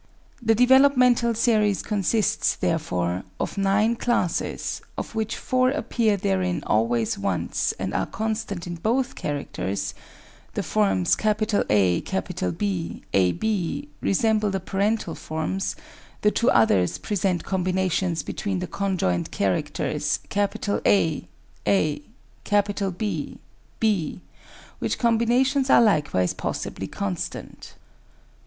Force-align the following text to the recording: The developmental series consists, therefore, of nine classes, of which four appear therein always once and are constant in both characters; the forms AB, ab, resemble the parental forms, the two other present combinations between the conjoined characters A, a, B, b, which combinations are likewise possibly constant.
The 0.41 0.55
developmental 0.55 1.35
series 1.35 1.83
consists, 1.83 2.55
therefore, 2.55 3.21
of 3.39 3.55
nine 3.55 3.95
classes, 3.95 4.81
of 4.97 5.13
which 5.13 5.35
four 5.37 5.69
appear 5.69 6.17
therein 6.17 6.63
always 6.65 7.19
once 7.19 7.71
and 7.77 7.93
are 7.93 8.07
constant 8.07 8.65
in 8.65 8.77
both 8.77 9.13
characters; 9.13 9.93
the 10.55 10.63
forms 10.63 11.15
AB, 11.21 13.03
ab, 13.13 13.89
resemble 14.01 14.49
the 14.49 14.59
parental 14.59 15.13
forms, 15.13 15.75
the 16.23 16.31
two 16.31 16.49
other 16.49 16.87
present 17.03 17.43
combinations 17.43 18.23
between 18.23 18.57
the 18.57 18.65
conjoined 18.65 19.29
characters 19.29 20.17
A, 20.35 21.27
a, 21.67 22.01
B, 22.97 23.39
b, 23.79 24.21
which 24.79 24.97
combinations 24.97 25.69
are 25.69 25.81
likewise 25.83 26.33
possibly 26.33 26.87
constant. 26.87 27.75